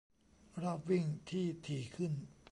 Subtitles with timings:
[0.61, 2.13] -รอบวิ่งที่ถี่ขึ้น